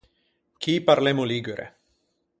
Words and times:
Chì 0.61 0.73
parlemmo 0.87 1.23
ligure. 1.33 1.67